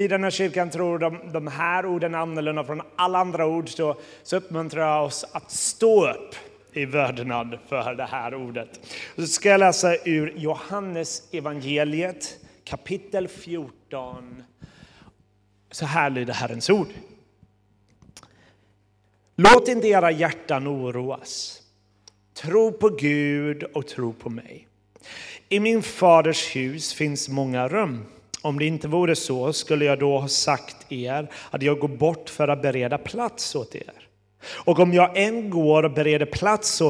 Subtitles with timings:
[0.00, 3.68] i den här kyrkan tror de, de här orden är annorlunda från alla andra ord
[3.68, 6.34] så, så uppmuntrar jag oss att stå upp
[6.72, 8.80] i vördnad för det här ordet.
[9.16, 14.42] Så ska jag läsa ur Johannes evangeliet kapitel 14.
[15.70, 16.88] Så här lyder Herrens ord.
[19.36, 21.62] Låt inte era hjärtan oroas.
[22.34, 24.68] Tro på Gud och tro på mig.
[25.48, 28.04] I min faders hus finns många rum.
[28.42, 32.30] Om det inte vore så skulle jag då ha sagt er att jag går bort
[32.30, 34.08] för att bereda plats åt er.
[34.64, 36.80] Och om jag än går och bereder plats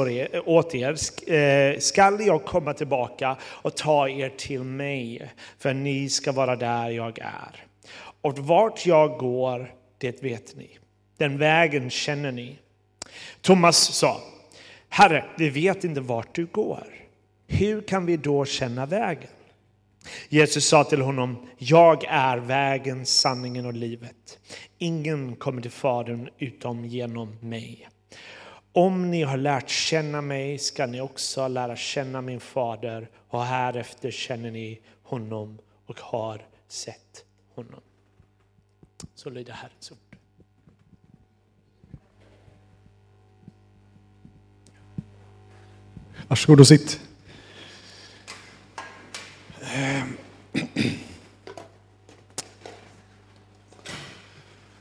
[0.44, 0.96] åt er
[1.32, 6.90] eh, skall jag komma tillbaka och ta er till mig, för ni ska vara där
[6.90, 7.64] jag är.
[8.20, 10.78] Och vart jag går, det vet ni.
[11.16, 12.56] Den vägen känner ni.
[13.40, 14.20] Thomas sa,
[14.88, 16.86] Herre, vi vet inte vart du går.
[17.46, 19.30] Hur kan vi då känna vägen?
[20.28, 24.38] Jesus sa till honom, jag är vägen, sanningen och livet.
[24.78, 27.88] Ingen kommer till Fadern utom genom mig.
[28.72, 34.10] Om ni har lärt känna mig ska ni också lära känna min fader och härefter
[34.10, 37.80] känner ni honom och har sett honom.
[39.14, 39.98] Så lyder Herrens ord.
[46.28, 47.07] Varsågod och sitt.
[49.74, 50.16] Ehm.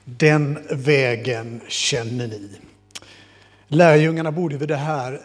[0.06, 2.52] Den vägen känner ni.
[3.68, 5.22] Lärjungarna borde vid det här,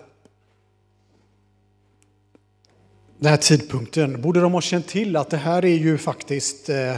[3.18, 6.96] den här tidpunkten borde de ha känt till att det här är ju faktiskt eh,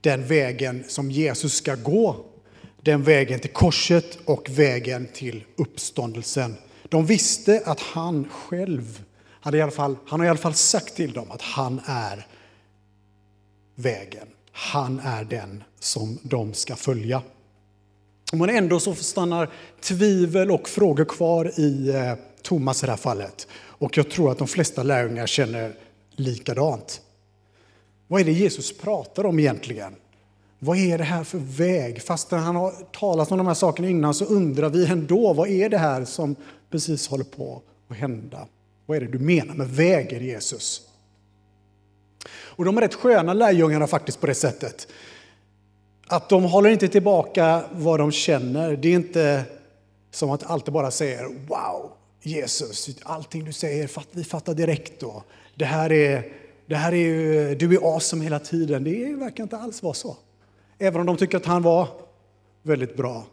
[0.00, 2.24] den vägen som Jesus ska gå.
[2.82, 6.56] Den vägen till korset och vägen till uppståndelsen.
[6.88, 9.02] De visste att han själv,
[9.40, 12.26] han, i alla fall, han har i alla fall sagt till dem att han är
[13.74, 14.26] vägen.
[14.52, 17.22] Han är den som de ska följa.
[18.32, 23.46] Men ändå så stannar tvivel och frågor kvar i eh, Thomas i det här fallet.
[23.54, 25.74] Och jag tror att de flesta lärjungar känner
[26.10, 27.00] likadant.
[28.06, 29.94] Vad är det Jesus pratar om egentligen?
[30.58, 32.02] Vad är det här för väg?
[32.02, 35.68] Fast han har talat om de här sakerna innan så undrar vi ändå, vad är
[35.68, 36.36] det här som
[36.70, 38.46] precis håller på att hända?
[38.88, 40.82] Vad är det du menar med vägen Jesus?
[42.30, 44.88] Och de är rätt sköna lärjungarna faktiskt på det sättet.
[46.06, 48.76] Att de håller inte tillbaka vad de känner.
[48.76, 49.44] Det är inte
[50.10, 55.22] som att alltid bara säger Wow, Jesus, allting du säger, vi fattar direkt då.
[55.54, 56.32] Det här är,
[56.66, 58.84] det här är ju, du är awesome hela tiden.
[58.84, 60.16] Det verkar inte alls vara så.
[60.78, 61.88] Även om de tycker att han var
[62.62, 63.26] väldigt bra,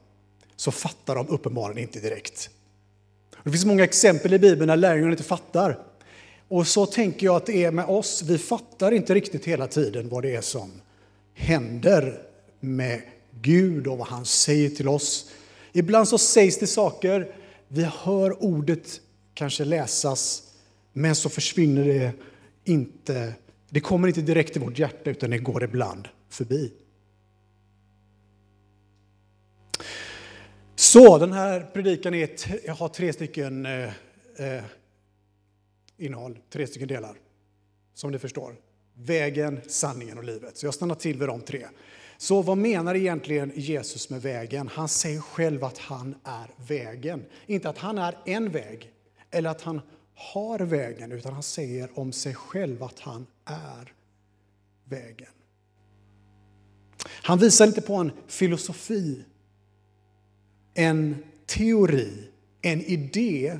[0.55, 2.49] så fattar de uppenbarligen inte direkt.
[3.45, 5.79] Det finns många exempel i Bibeln där lärjungarna inte fattar.
[6.47, 8.21] Och så tänker jag att det är med oss.
[8.21, 10.71] Vi fattar inte riktigt hela tiden vad det är som
[11.33, 12.21] händer
[12.59, 13.01] med
[13.41, 15.31] Gud och vad han säger till oss.
[15.73, 17.35] Ibland så sägs det saker,
[17.67, 19.01] vi hör ordet
[19.33, 20.43] kanske läsas,
[20.93, 22.11] men så försvinner det
[22.63, 23.33] inte.
[23.69, 26.71] Det kommer inte direkt till vårt hjärta utan det går ibland förbi.
[30.95, 32.29] Så den här predikan är,
[32.65, 33.83] jag har tre stycken eh,
[34.37, 34.63] eh,
[35.97, 37.17] innehåll, tre stycken delar.
[37.93, 38.55] Som ni förstår.
[38.93, 40.57] Vägen, sanningen och livet.
[40.57, 41.67] Så jag stannar till vid de tre.
[42.17, 44.67] Så vad menar egentligen Jesus med vägen?
[44.67, 47.25] Han säger själv att han är vägen.
[47.45, 48.91] Inte att han är en väg
[49.31, 49.81] eller att han
[50.15, 53.93] har vägen, utan han säger om sig själv att han är
[54.83, 55.31] vägen.
[57.07, 59.23] Han visar inte på en filosofi,
[60.75, 62.27] en teori,
[62.61, 63.57] en idé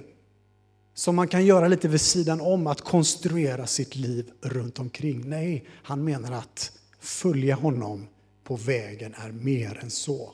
[0.94, 5.30] som man kan göra lite vid sidan om, att konstruera sitt liv runt omkring.
[5.30, 8.08] Nej, han menar att följa honom
[8.44, 10.34] på vägen är mer än så.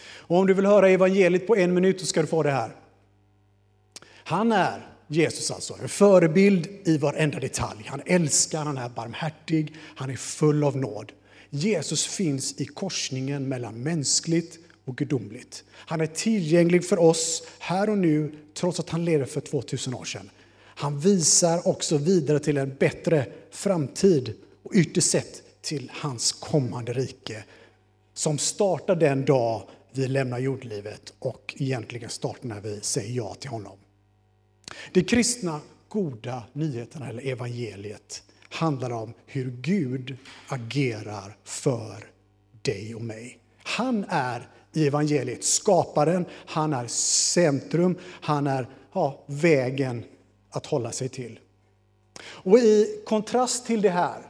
[0.00, 2.76] Och om du vill höra evangeliet på en minut så ska du få det här.
[4.24, 7.84] Han är, Jesus alltså, en förebild i varenda detalj.
[7.86, 11.12] Han älskar, han är barmhärtig, han är full av nåd.
[11.50, 14.58] Jesus finns i korsningen mellan mänskligt
[14.90, 15.64] och gudomligt.
[15.72, 20.04] Han är tillgänglig för oss här och nu, trots att han levde för 2000 år
[20.04, 20.30] sedan.
[20.56, 27.44] Han visar också vidare till en bättre framtid och ytterst sett till hans kommande rike
[28.14, 33.50] som startar den dag vi lämnar jordlivet och egentligen startar när vi säger ja till
[33.50, 33.78] honom.
[34.92, 40.16] De kristna goda nyheterna, eller evangeliet, handlar om hur Gud
[40.48, 42.04] agerar för
[42.62, 43.38] dig och mig.
[43.62, 50.04] Han är i evangeliet skaparen, han är centrum, han är ja, vägen
[50.50, 51.40] att hålla sig till.
[52.22, 54.22] Och i kontrast till det här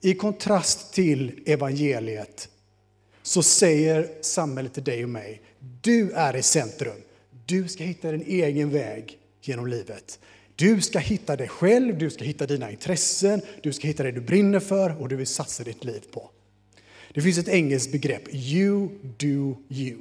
[0.00, 2.48] I kontrast till evangeliet
[3.22, 5.42] så säger samhället till dig och mig,
[5.82, 7.02] du är i centrum.
[7.46, 10.18] Du ska hitta din egen väg genom livet.
[10.56, 14.20] Du ska hitta dig själv, du ska hitta dina intressen, du ska hitta det du
[14.20, 16.30] brinner för och du vill satsa ditt liv på.
[17.14, 20.00] Det finns ett engelskt begrepp, you do you.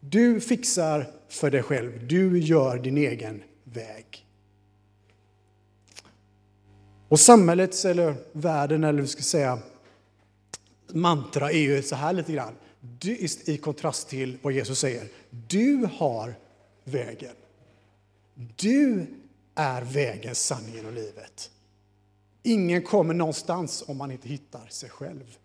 [0.00, 4.26] Du fixar för dig själv, du gör din egen väg.
[7.08, 9.58] Och samhällets, eller världen, eller vi ska säga
[10.92, 12.54] mantra är ju så här lite grann,
[13.44, 15.08] i kontrast till vad Jesus säger.
[15.48, 16.34] Du har
[16.84, 17.34] vägen.
[18.56, 19.06] Du
[19.54, 21.50] är vägen, sanningen och livet.
[22.42, 25.36] Ingen kommer någonstans om man inte hittar sig själv.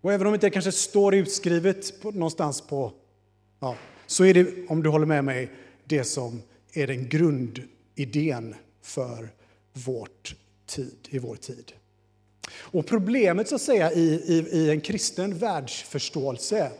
[0.00, 2.92] Och även om det inte kanske står utskrivet på, någonstans på,
[3.60, 5.50] ja, så är det, om du håller med mig,
[5.84, 6.42] det som
[6.72, 9.28] är den grundidén för
[9.72, 10.36] vårt
[10.66, 11.72] tid, i vår tid.
[12.56, 16.70] Och problemet så att säga i, i, i en kristen världsförståelse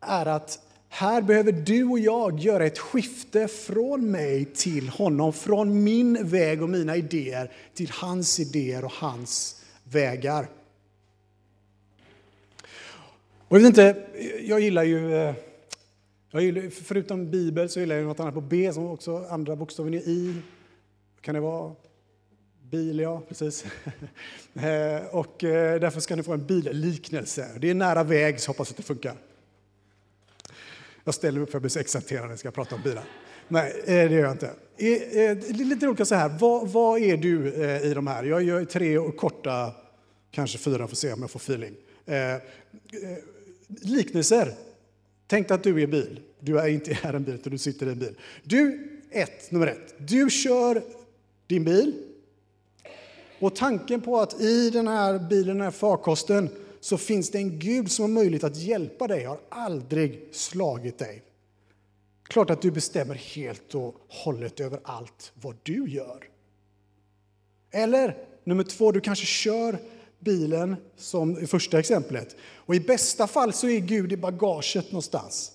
[0.00, 5.84] är att här behöver du och jag göra ett skifte från mig till honom, från
[5.84, 10.48] min väg och mina idéer till hans idéer och hans vägar.
[13.48, 13.96] Och jag vet inte,
[14.40, 15.34] jag gillar ju, eh,
[16.30, 19.94] jag gillar, förutom Bibel så gillar jag något annat på B som också andra bokstaven
[19.94, 20.34] är I.
[21.20, 21.74] Kan det vara?
[22.62, 23.64] Bil, ja, precis.
[24.54, 27.48] Eh, och eh, därför ska ni få en billiknelse.
[27.58, 29.14] Det är nära väg, så hoppas att det funkar.
[31.04, 33.04] Jag ställer mig upp för att bli så exalterad när jag ska prata om bilar.
[33.48, 34.50] Nej, det gör jag inte.
[34.76, 38.24] Det är lite olika så här, vad, vad, är du i de här?
[38.24, 39.74] Jag gör tre korta,
[40.30, 41.74] kanske fyra, får se om jag får feeling.
[43.68, 44.54] Liknelser.
[45.26, 46.20] Tänk att du är bil.
[46.40, 48.14] Du är inte är en bil, utan du sitter i en bil.
[48.42, 49.94] Du, ett, nummer ett.
[49.98, 50.82] Du kör
[51.46, 52.08] din bil
[53.38, 56.48] och tanken på att i den här bilen, den här farkosten,
[56.80, 61.22] så finns det en Gud som har möjlighet att hjälpa dig, har aldrig slagit dig.
[62.22, 66.24] Klart att du bestämmer helt och hållet över allt vad du gör.
[67.70, 69.78] Eller nummer två, du kanske kör
[70.18, 72.36] bilen som i första exemplet.
[72.56, 75.52] Och i bästa fall så är Gud i bagaget någonstans.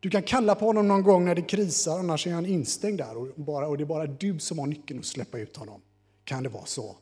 [0.00, 3.16] Du kan kalla på honom någon gång när det krisar, annars är han instängd där
[3.16, 5.80] och, bara, och det är bara du som har nyckeln att släppa ut honom
[6.24, 6.96] kan det vara så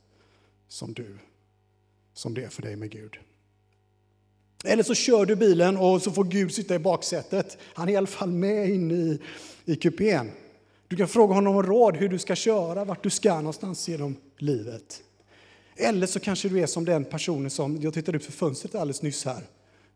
[0.69, 1.19] som du,
[2.15, 3.17] som det är för dig med Gud.
[4.65, 7.59] Eller så kör du bilen och så får Gud sitta i baksätet.
[7.75, 9.21] Han är i alla fall med inne i,
[9.65, 10.31] i kupén.
[10.89, 14.17] Du kan fråga honom om råd hur du ska köra, vart du ska någonstans genom
[14.39, 15.03] livet.
[15.77, 19.03] Eller så kanske du är som den personen som, jag tittade ut för fönstret alldeles
[19.03, 19.43] nyss här.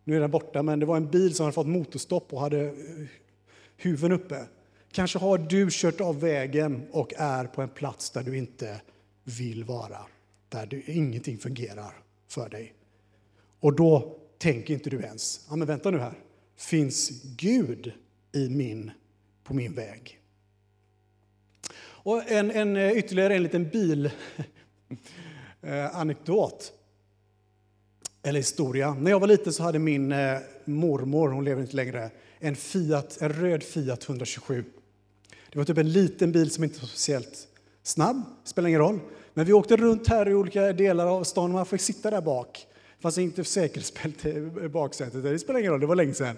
[0.05, 2.61] Nu är den borta, men det var en bil som hade fått motorstopp och hade
[2.61, 2.73] eh,
[3.77, 4.45] huven uppe.
[4.93, 8.81] Kanske har du kört av vägen och är på en plats där du inte
[9.25, 9.99] vill vara,
[10.49, 11.95] där du, ingenting fungerar
[12.29, 12.75] för dig.
[13.61, 16.15] Och då tänker inte du ens, ja men vänta nu här,
[16.57, 17.93] finns Gud
[18.33, 18.91] i min,
[19.45, 20.21] på min väg?
[21.83, 24.11] Och en, en, eh, ytterligare en liten bil.
[25.63, 26.73] eh, anekdot,
[28.23, 28.95] eller historia.
[28.95, 33.19] När jag var liten så hade min eh, mormor, hon lever inte längre, en, Fiat,
[33.21, 34.65] en röd Fiat 127.
[35.53, 37.49] Det var typ en liten bil som inte var speciellt
[37.83, 39.01] snabb, spelar ingen roll.
[39.35, 42.21] Men vi åkte runt här i olika delar av stan och man fick sitta där
[42.21, 42.67] bak.
[42.97, 44.29] Det fanns inte säkerhetsbälte
[44.65, 46.37] i baksätet, det spelar ingen roll, det var länge sedan.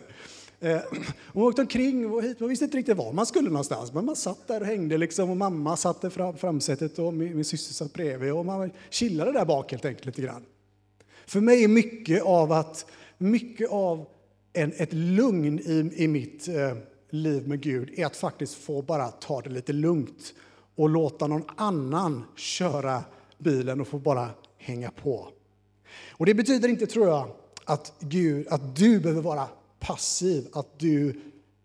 [0.62, 0.80] Eh,
[1.32, 4.16] hon åkte omkring och hit, man visste inte riktigt var man skulle någonstans, men man
[4.16, 7.74] satt där och hängde liksom och mamma satt i fram, framsätet och min, min syster
[7.74, 10.44] satt bredvid och man chillade där bak helt enkelt lite grann.
[11.26, 12.86] För mig är mycket av att,
[13.18, 14.06] mycket av
[14.52, 16.76] en, ett lugn i, i mitt eh,
[17.10, 20.34] liv med Gud är att faktiskt få bara ta det lite lugnt
[20.74, 23.04] och låta någon annan köra
[23.38, 24.28] bilen och få bara
[24.58, 25.28] hänga på.
[26.10, 27.28] Och det betyder inte, tror jag,
[27.64, 29.48] att, Gud, att du behöver vara
[29.82, 31.08] passiv, att du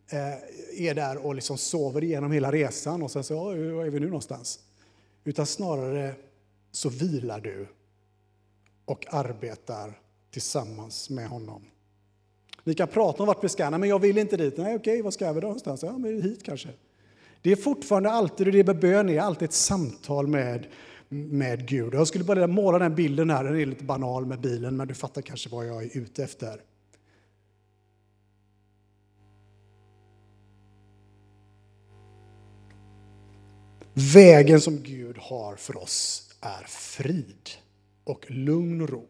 [0.09, 3.53] eh, är där och liksom sover igenom hela resan och sen så, var
[3.85, 4.59] är vi nu någonstans?
[5.23, 6.15] Utan snarare
[6.71, 7.67] så vilar du
[8.85, 9.99] och arbetar
[10.31, 11.61] tillsammans med honom.
[12.63, 14.57] Vi kan prata om vart vi ska, men jag vill inte dit.
[14.57, 15.83] Nej, okej, vad ska vi då någonstans?
[15.83, 16.69] Ja, men hit kanske.
[17.41, 20.67] Det är fortfarande alltid, och det med bön är alltid ett samtal med,
[21.09, 21.93] med Gud.
[21.93, 24.93] Jag skulle bara måla den bilden här, den är lite banal med bilen, men du
[24.93, 26.61] fattar kanske vad jag är ute efter.
[34.13, 37.49] Vägen som Gud har för oss är frid
[38.03, 39.07] och lugn och ro.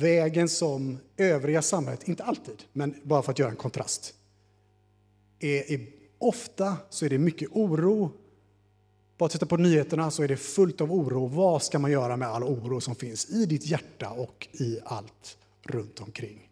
[0.00, 4.14] Vägen som övriga samhället, inte alltid, men bara för att göra en kontrast,
[5.38, 5.86] är
[6.18, 8.12] Ofta så är det mycket oro
[9.18, 11.26] bara titta på nyheterna så är det fullt av oro.
[11.26, 15.38] Vad ska man göra med all oro som finns i ditt hjärta och i allt
[15.62, 16.50] runt omkring?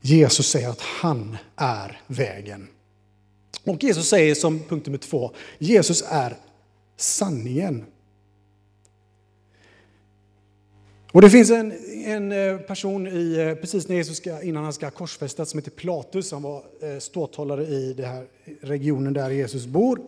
[0.00, 2.68] Jesus säger att han är vägen.
[3.64, 6.36] Och Jesus säger som punkt nummer två, Jesus är
[6.96, 7.84] sanningen.
[11.12, 11.72] Och det finns en,
[12.04, 15.70] en eh, person i, eh, precis när Jesus ska, innan han ska korsfästas som heter
[15.70, 16.32] Platus.
[16.32, 18.26] Han var eh, ståthållare i den här
[18.60, 20.00] regionen där Jesus bor.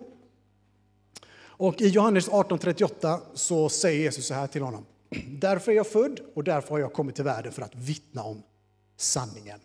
[1.38, 4.86] Och i Johannes 18.38 så säger Jesus så här till honom.
[5.40, 8.42] Därför är jag född och därför har jag kommit till världen för att vittna om
[8.96, 9.58] sanningen.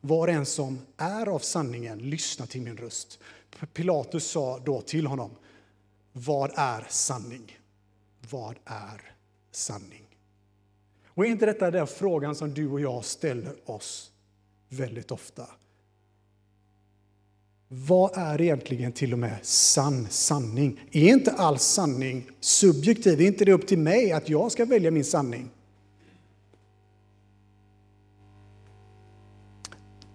[0.00, 3.18] Var en som är av sanningen lyssnar till min röst.
[3.72, 5.30] Pilatus sa då till honom,
[6.12, 7.58] vad är sanning?
[8.30, 9.14] Vad är
[9.52, 10.06] sanning?
[11.06, 14.10] Och är inte detta den frågan som du och jag ställer oss
[14.68, 15.46] väldigt ofta?
[17.68, 20.80] Vad är egentligen till och med sann sanning?
[20.92, 23.20] Är inte all sanning subjektiv?
[23.20, 25.50] Är inte det upp till mig att jag ska välja min sanning?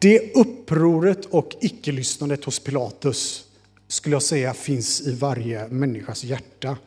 [0.01, 3.47] Det upproret och icke-lyssnandet hos Pilatus
[3.87, 6.77] skulle jag säga finns i varje människas hjärta.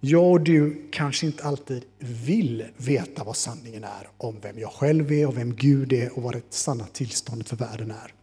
[0.00, 5.12] Jag och du kanske inte alltid vill veta vad sanningen är om vem jag själv
[5.12, 8.14] är och vem Gud är och vad det sanna tillståndet för världen är.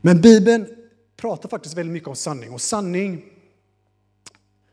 [0.00, 0.66] Men Bibeln
[1.16, 3.24] pratar faktiskt väldigt mycket om sanning och sanning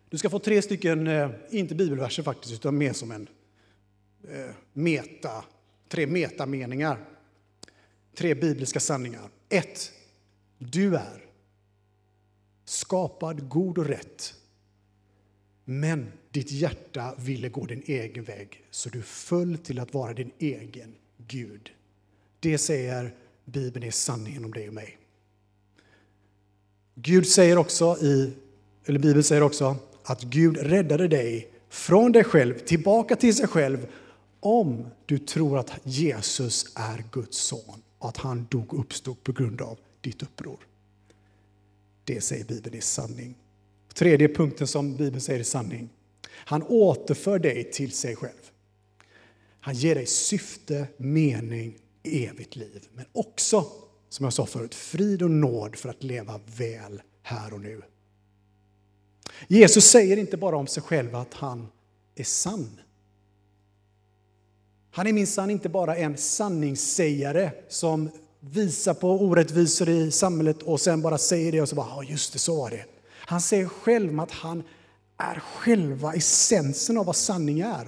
[0.09, 3.29] du ska få tre stycken, eh, inte bibelverser faktiskt, utan mer som en
[4.29, 5.43] eh, meta,
[5.93, 7.05] tre metameningar.
[8.15, 9.29] Tre bibliska sanningar.
[9.50, 9.91] Ett,
[10.57, 11.25] du är
[12.65, 14.33] skapad god och rätt
[15.65, 20.31] men ditt hjärta ville gå din egen väg, så du föll till att vara din
[20.39, 20.95] egen
[21.27, 21.71] Gud.
[22.39, 24.97] Det säger Bibeln är sanningen om dig och mig.
[26.95, 28.33] Gud säger också i,
[28.85, 33.88] eller Bibeln säger också att Gud räddade dig från dig själv, tillbaka till sig själv,
[34.45, 39.31] om du tror att Jesus är Guds son och att han dog och uppstod på
[39.31, 40.67] grund av ditt uppror.
[42.03, 43.35] Det säger Bibeln är sanning.
[43.93, 45.89] Tredje punkten som Bibeln säger är sanning.
[46.29, 48.51] Han återför dig till sig själv.
[49.59, 52.88] Han ger dig syfte, mening, evigt liv.
[52.93, 53.65] Men också,
[54.09, 57.81] som jag sa förut, frid och nåd för att leva väl här och nu.
[59.47, 61.67] Jesus säger inte bara om sig själv att han
[62.15, 62.79] är sann.
[64.95, 68.09] Han är minsann inte bara en sanningssägare som
[68.39, 72.33] visar på orättvisor i samhället och sen bara säger det och så bara, ja just
[72.33, 72.85] det, så var det.
[73.12, 74.63] Han säger själv att han
[75.17, 77.88] är själva essensen av vad sanning är.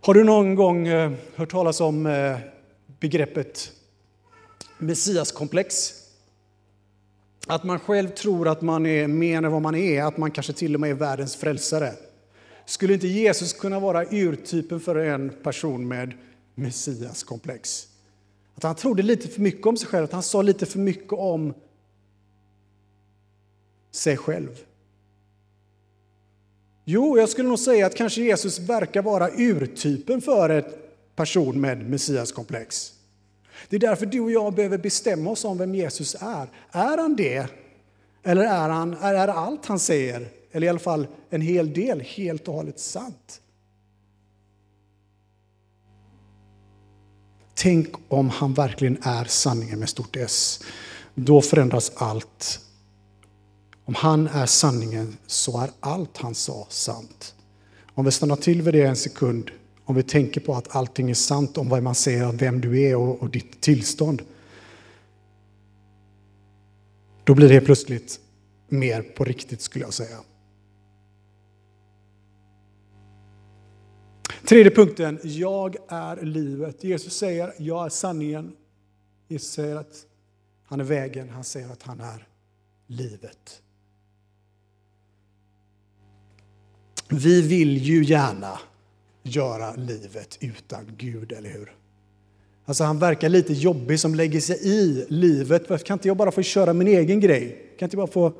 [0.00, 2.38] Har du någon gång eh, hört talas om eh,
[3.00, 3.72] begreppet
[4.78, 5.92] messiaskomplex?
[7.46, 10.52] Att man själv tror att man är mer än vad man är, att man kanske
[10.52, 11.92] till och med är världens frälsare.
[12.70, 16.14] Skulle inte Jesus kunna vara urtypen för en person med
[16.54, 17.86] messiaskomplex?
[18.54, 21.12] Att han trodde lite för mycket om sig själv, att han sa lite för mycket
[21.12, 21.54] om
[23.90, 24.64] sig själv.
[26.84, 30.64] Jo, jag skulle nog säga att kanske Jesus verkar vara urtypen för en
[31.16, 32.92] person med messiaskomplex.
[33.68, 36.48] Det är därför du och jag behöver bestämma oss om vem Jesus är.
[36.70, 37.46] Är han det?
[38.22, 42.48] Eller är, han, är allt han säger, eller i alla fall en hel del, helt
[42.48, 43.40] och hållet sant?
[47.54, 50.60] Tänk om han verkligen är sanningen med stort S.
[51.14, 52.60] Då förändras allt.
[53.84, 57.34] Om han är sanningen så är allt han sa sant.
[57.94, 59.50] Om vi stannar till vid det en sekund,
[59.84, 62.82] om vi tänker på att allting är sant om vad man säger om vem du
[62.82, 64.22] är och, och ditt tillstånd.
[67.24, 68.20] Då blir det plötsligt
[68.68, 70.16] mer på riktigt skulle jag säga.
[74.50, 76.84] Tredje punkten, jag är livet.
[76.84, 78.52] Jesus säger, jag är sanningen.
[79.28, 80.06] Jesus säger att
[80.64, 82.26] han är vägen, han säger att han är
[82.86, 83.62] livet.
[87.08, 88.58] Vi vill ju gärna
[89.22, 91.74] göra livet utan Gud, eller hur?
[92.64, 95.84] Alltså han verkar lite jobbig som lägger sig i livet.
[95.84, 97.74] Kan inte jag bara få köra min egen grej?
[97.78, 98.32] Kan inte jag bara få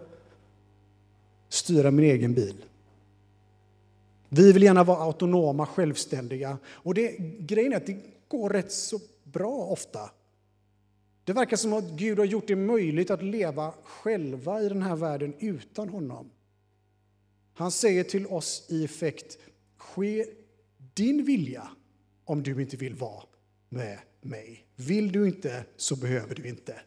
[1.48, 2.64] styra min egen bil?
[4.32, 6.58] Vi vill gärna vara autonoma, självständiga.
[6.66, 7.96] Och det, grejen är att det
[8.28, 10.10] går rätt så bra ofta.
[11.24, 14.96] Det verkar som att Gud har gjort det möjligt att leva själva i den här
[14.96, 16.30] världen utan honom.
[17.54, 19.38] Han säger till oss i effekt,
[19.76, 20.26] ske
[20.94, 21.68] din vilja
[22.24, 23.22] om du inte vill vara
[23.68, 24.66] med mig.
[24.76, 26.80] Vill du inte så behöver du inte.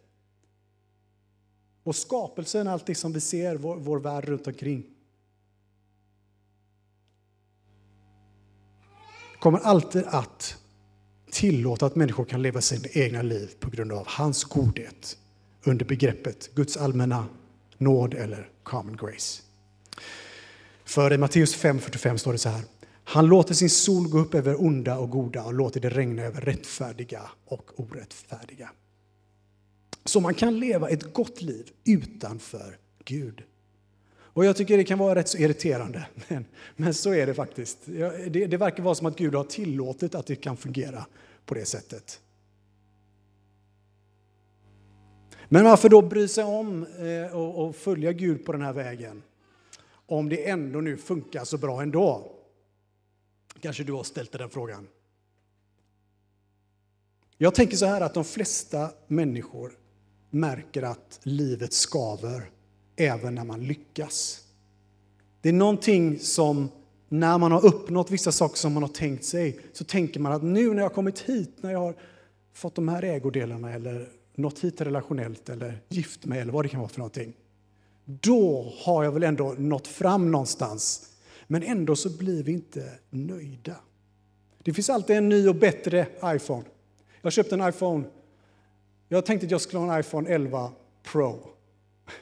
[1.84, 4.93] Och skapelsen, allt det som vi ser, vår, vår värld runt omkring,
[9.44, 10.58] kommer alltid att
[11.32, 15.18] tillåta att människor kan leva sina egna liv på grund av hans godhet
[15.64, 17.26] under begreppet Guds allmänna
[17.78, 19.42] nåd eller common grace.
[20.84, 22.62] För i Matteus 5.45 står det så här.
[23.04, 26.42] Han låter sin sol gå upp över onda och goda och låter det regna över
[26.42, 28.70] rättfärdiga och orättfärdiga.
[30.06, 33.44] Så man kan leva ett gott liv utanför Gud.
[34.34, 37.78] Och jag tycker det kan vara rätt så irriterande, men, men så är det faktiskt.
[37.86, 41.06] Det, det verkar vara som att Gud har tillåtit att det kan fungera
[41.46, 42.20] på det sättet.
[45.50, 49.24] Men varför då bry sig om eh, och följa Gud på den här vägen?
[50.06, 52.32] Om det ändå nu funkar så bra ändå?
[53.60, 54.88] Kanske du har ställt dig den frågan.
[57.38, 59.72] Jag tänker så här att de flesta människor
[60.30, 62.50] märker att livet skaver
[62.96, 64.44] även när man lyckas.
[65.42, 66.70] Det är någonting som
[67.10, 70.44] när man har uppnått vissa saker som man har tänkt sig så tänker man att
[70.44, 71.96] nu när jag har kommit hit, när jag har
[72.54, 76.80] fått de här ägodelarna eller nått hit relationellt eller gift mig eller vad det kan
[76.80, 77.34] vara för någonting.
[78.06, 81.10] Då har jag väl ändå nått fram någonstans.
[81.48, 83.76] Men ändå så blir vi inte nöjda.
[84.64, 86.64] Det finns alltid en ny och bättre iPhone.
[87.22, 88.04] Jag köpte en iPhone.
[89.10, 90.72] Jag tänkte att jag skulle ha en iPhone 11
[91.04, 91.48] Pro.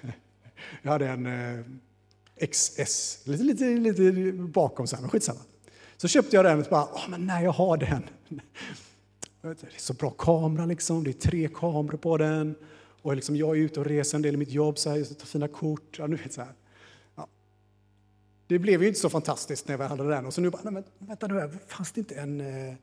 [0.82, 1.66] Jag hade en eh,
[2.52, 5.40] XS, lite, lite, lite bakom så här, men skitsamma.
[5.98, 8.04] Så köpte jag den och bara, oh, men nej jag har den.
[9.42, 12.56] Det är så bra kamera liksom, det är tre kameror på den.
[13.02, 15.18] Och liksom jag är ute och reser en del i mitt jobb, så här, jag
[15.18, 16.00] tar fina kort.
[16.00, 16.54] Ja, nu vet, så här.
[17.16, 17.28] Ja.
[18.48, 20.26] Det blev ju inte så fantastiskt när jag hade den.
[20.26, 22.42] Och så nu bara, nej, men vänta nu, fanns det inte en...
[22.42, 22.76] Eh,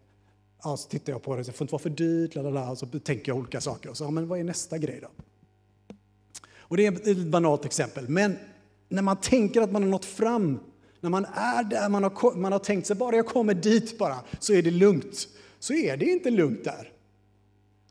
[0.62, 2.87] ja, så tittar jag på det, det får inte vara för dyrt, lalala, och så
[2.87, 3.90] tänker jag olika saker.
[3.90, 5.08] Och så, ja, men vad är nästa grej då?
[6.68, 8.08] Och det är ett banalt exempel.
[8.08, 8.38] Men
[8.88, 10.60] när man tänker att man har nått fram,
[11.00, 14.25] när man är där man har, man har tänkt sig, bara jag kommer dit bara,
[14.38, 15.28] så är det lugnt.
[15.58, 16.93] Så är det inte lugnt där.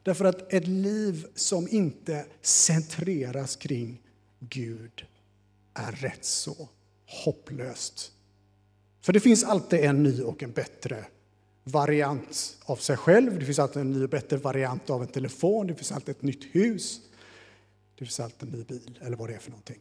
[0.03, 4.01] Därför att ett liv som inte centreras kring
[4.39, 5.05] Gud
[5.73, 6.69] är rätt så
[7.25, 8.11] hopplöst.
[9.01, 11.05] För det finns alltid en ny och en bättre
[11.63, 13.39] variant av sig själv.
[13.39, 15.67] Det finns alltid en ny och bättre variant av en telefon.
[15.67, 17.01] Det finns alltid ett nytt hus.
[17.97, 19.79] Det finns alltid en ny bil, eller vad det är för någonting.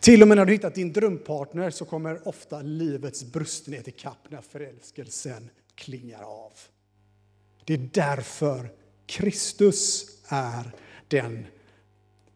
[0.00, 4.40] Till och med när du hittat din drömpartner så kommer ofta livets brustenhet ikapp när
[4.40, 6.52] förälskelsen klingar av.
[7.64, 8.70] Det är därför
[9.06, 10.70] Kristus är
[11.08, 11.46] den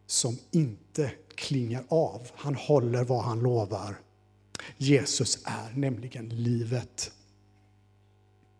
[0.05, 2.27] som inte klingar av.
[2.35, 3.95] Han håller vad han lovar.
[4.77, 7.11] Jesus är nämligen livet.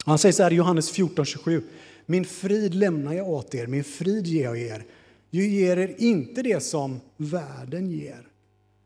[0.05, 1.63] Han säger så här i Johannes 14.27.
[2.05, 4.85] Min frid lämnar jag åt er, min frid ger jag er.
[5.35, 8.27] Jag ger er inte det som världen ger.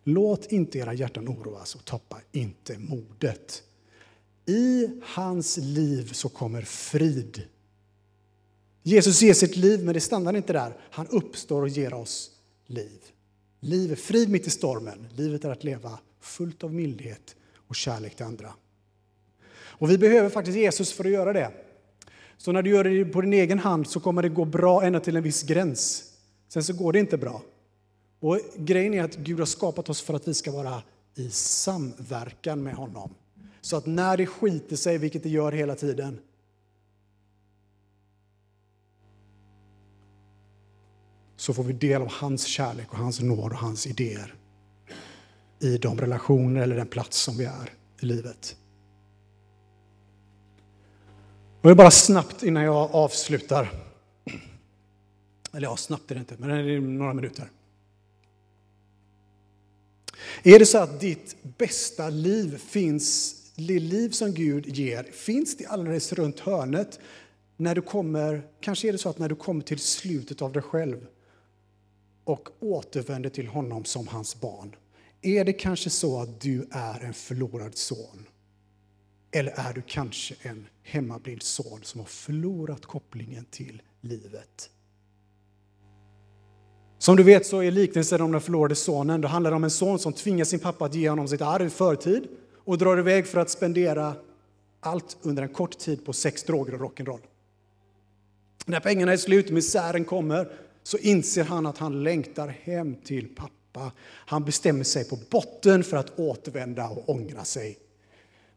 [0.03, 3.63] Låt inte era hjärtan oroas och tappa inte modet.
[4.45, 7.41] I hans liv så kommer frid.
[8.83, 10.77] Jesus ger sitt liv, men det stannar inte där.
[10.91, 12.31] Han uppstår och ger oss
[12.65, 12.99] liv.
[13.60, 15.07] Liv är frid mitt i stormen.
[15.15, 17.36] Livet är att leva fullt av mildhet
[17.67, 18.53] och kärlek till andra.
[19.51, 21.51] Och vi behöver faktiskt Jesus för att göra det.
[22.38, 24.99] Så när du gör det på din egen hand så kommer det gå bra ända
[24.99, 26.07] till en viss gräns.
[26.47, 27.41] Sen så går det inte bra.
[28.19, 30.81] Och grejen är att Gud har skapat oss för att vi ska vara
[31.15, 33.13] i samverkan med honom.
[33.62, 36.19] Så att när det skiter sig, vilket det gör hela tiden,
[41.36, 44.36] så får vi del av hans kärlek och hans nåd och hans idéer
[45.60, 48.55] i de relationer eller den plats som vi är i livet.
[51.62, 53.87] Och bara snabbt innan jag avslutar.
[55.58, 57.52] Eller ja, snabbt är det inte, men det är några minuter.
[60.43, 65.65] Är det så att ditt bästa liv finns, det liv som Gud ger, finns det
[65.65, 67.00] alldeles runt hörnet
[67.56, 70.62] när du kommer, kanske är det så att när du kommer till slutet av dig
[70.62, 71.08] själv
[72.24, 74.76] och återvänder till honom som hans barn,
[75.22, 78.26] är det kanske så att du är en förlorad son?
[79.32, 84.72] Eller är du kanske en hemmablind son som har förlorat kopplingen till livet?
[87.08, 90.00] Som du vet så är liknelsen om den förlorade sonen, det handlar om en son
[90.00, 92.28] som tvingar sin pappa att ge honom sitt arv i förtid
[92.65, 94.13] och drar iväg för att spendera
[94.80, 97.20] allt under en kort tid på sex droger och rock'n'roll.
[98.65, 100.52] När pengarna är slut, misären kommer,
[100.84, 103.91] så inser han att han längtar hem till pappa.
[104.06, 107.78] Han bestämmer sig på botten för att återvända och ångra sig.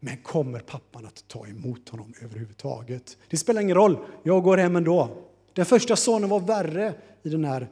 [0.00, 3.16] Men kommer pappan att ta emot honom överhuvudtaget?
[3.28, 5.08] Det spelar ingen roll, jag går hem ändå.
[5.52, 7.68] Den första sonen var värre i den här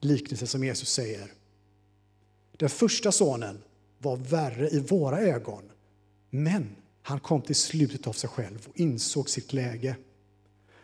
[0.00, 1.32] liknelsen som Jesus säger.
[2.56, 3.62] Den första sonen
[3.98, 5.70] var värre i våra ögon,
[6.30, 9.96] men han kom till slutet av sig själv och insåg sitt läge.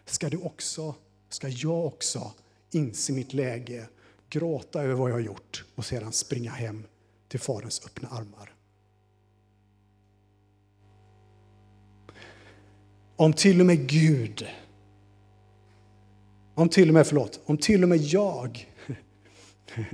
[0.05, 0.95] Ska du också,
[1.29, 2.33] ska jag också
[2.71, 3.89] inse mitt läge,
[4.29, 6.85] gråta över vad jag har gjort och sedan springa hem
[7.29, 8.55] till Faderns öppna armar?
[13.17, 14.47] Om till och med Gud,
[16.55, 18.74] om till och med, förlåt, om till och med jag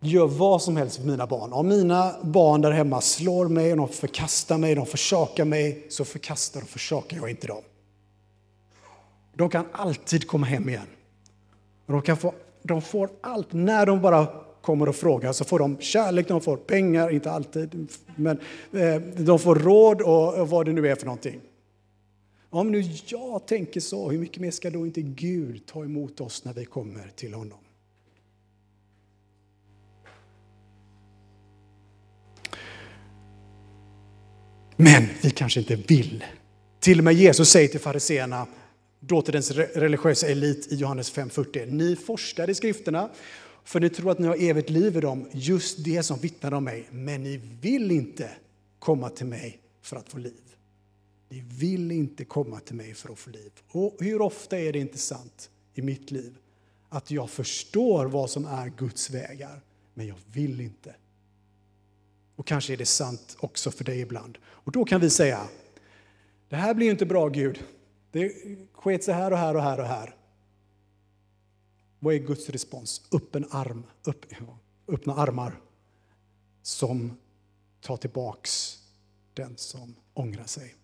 [0.00, 1.52] gör vad som helst för mina barn.
[1.52, 6.62] Om mina barn där hemma slår mig, de förkastar mig, de försakar mig, så förkastar
[6.62, 7.62] och försakar jag inte dem.
[9.34, 10.86] De kan alltid komma hem igen.
[11.86, 14.26] De, kan få, de får allt, när de bara
[14.62, 18.40] kommer och frågar så får de kärlek, de får pengar, inte alltid, men
[18.72, 21.40] eh, de får råd och vad det nu är för någonting.
[22.50, 26.44] Om nu jag tänker så, hur mycket mer ska då inte Gud ta emot oss
[26.44, 27.58] när vi kommer till honom?
[34.76, 36.24] Men vi kanske inte vill.
[36.80, 38.46] Till och med Jesus säger till fariseerna,
[39.00, 41.66] dåtidens religiösa elit i Johannes 5.40.
[41.66, 43.10] Ni forskar i skrifterna
[43.64, 46.64] för ni tror att ni har evigt liv i dem, just det som vittnar om
[46.64, 46.86] mig.
[46.90, 48.30] Men ni vill inte
[48.78, 50.45] komma till mig för att få liv.
[51.28, 53.52] Ni vill inte komma till mig för att få liv.
[53.68, 56.38] Och hur ofta är det inte sant i mitt liv
[56.88, 59.62] att jag förstår vad som är Guds vägar,
[59.94, 60.94] men jag vill inte.
[62.36, 64.38] Och kanske är det sant också för dig ibland.
[64.44, 65.48] Och då kan vi säga,
[66.48, 67.64] det här blir inte bra Gud.
[68.10, 68.32] Det
[68.72, 70.16] sket sig här och här och här och här.
[71.98, 73.08] Vad är Guds respons?
[73.12, 74.26] Öppen arm, upp,
[74.88, 75.60] öppna armar
[76.62, 77.16] som
[77.80, 78.78] tar tillbaks
[79.34, 80.74] den som ångrar sig.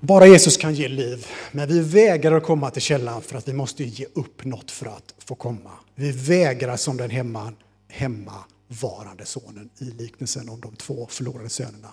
[0.00, 3.52] Bara Jesus kan ge liv, men vi vägrar att komma till källan för att vi
[3.52, 5.70] måste ge upp något för att få komma.
[5.94, 7.52] Vi vägrar som den hemma,
[7.88, 11.88] hemmavarande sonen i liknelsen om de två förlorade sönerna.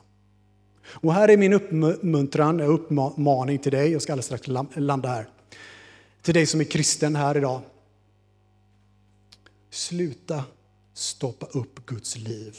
[0.88, 5.30] Och här är min uppmuntran, uppmaning till dig, jag ska alldeles strax landa här.
[6.22, 7.62] Till dig som är kristen här idag.
[9.70, 10.44] Sluta
[10.94, 12.58] stoppa upp Guds liv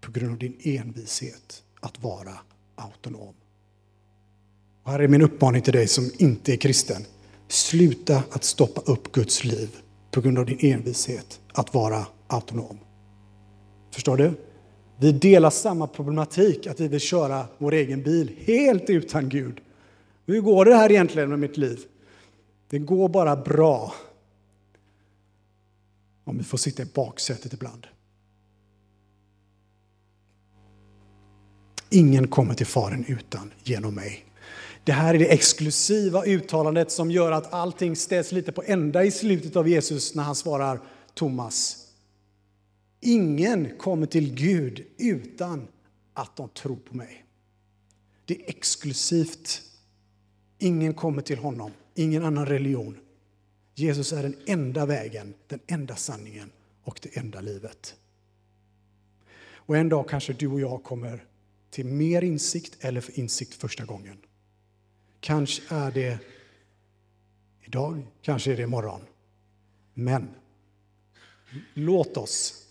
[0.00, 2.38] på grund av din envishet att vara
[2.74, 3.34] autonom.
[4.82, 7.02] Och här är min uppmaning till dig som inte är kristen.
[7.48, 9.76] Sluta att stoppa upp Guds liv
[10.10, 12.78] på grund av din envishet att vara autonom.
[13.90, 14.32] Förstår du?
[14.98, 19.60] Vi delar samma problematik, att vi vill köra vår egen bil helt utan Gud.
[20.26, 21.80] Hur går det här egentligen med mitt liv?
[22.70, 23.94] Det går bara bra
[26.24, 27.86] om vi får sitta i baksätet ibland.
[31.90, 34.29] Ingen kommer till Faren utan genom mig.
[34.84, 39.10] Det här är det exklusiva uttalandet som gör att allting ställs lite på ända i
[39.10, 40.80] slutet av Jesus när han svarar
[41.14, 41.86] Thomas.
[43.00, 45.68] Ingen kommer till Gud utan
[46.14, 47.24] att de tror på mig.
[48.24, 49.62] Det är exklusivt.
[50.58, 52.96] Ingen kommer till honom, ingen annan religion.
[53.74, 56.50] Jesus är den enda vägen, den enda sanningen
[56.84, 57.94] och det enda livet.
[59.52, 61.24] Och en dag kanske du och jag kommer
[61.70, 64.16] till mer insikt eller för insikt första gången.
[65.20, 66.18] Kanske är det
[67.60, 69.00] idag, kanske är det imorgon.
[69.94, 70.28] Men
[71.74, 72.66] låt oss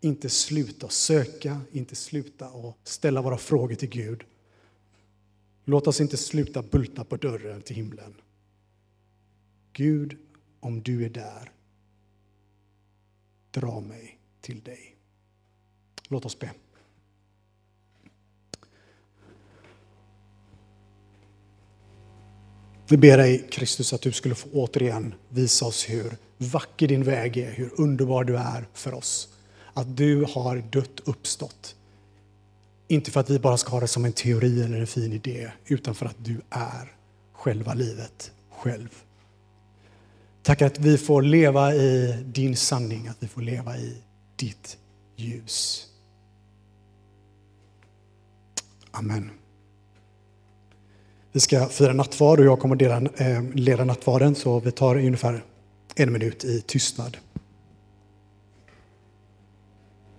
[0.00, 4.24] inte sluta söka, inte sluta och ställa våra frågor till Gud.
[5.64, 8.14] Låt oss inte sluta bulta på dörren till himlen.
[9.72, 10.18] Gud,
[10.60, 11.52] om du är där,
[13.50, 14.96] dra mig till dig.
[16.08, 16.50] Låt oss be.
[22.88, 27.36] Vi ber dig, Kristus, att du skulle få återigen visa oss hur vacker din väg
[27.36, 29.28] är, hur underbar du är för oss.
[29.74, 31.76] Att du har dött uppstått.
[32.88, 35.52] Inte för att vi bara ska ha det som en teori eller en fin idé,
[35.66, 36.92] utan för att du är
[37.32, 38.88] själva livet själv.
[40.42, 43.96] Tack att vi får leva i din sanning, att vi får leva i
[44.36, 44.78] ditt
[45.16, 45.86] ljus.
[48.90, 49.30] Amen.
[51.32, 54.96] Vi ska fira nattvard och jag kommer att dela, eh, leda nattvarden så vi tar
[54.96, 55.44] ungefär
[55.94, 57.16] en minut i tystnad.